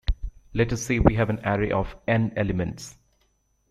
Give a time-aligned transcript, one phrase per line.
[0.55, 2.97] Let us say we have an array of n elements.